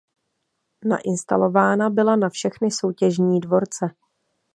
[0.85, 3.85] Nainstalována byla na všechny soutěžní dvorce.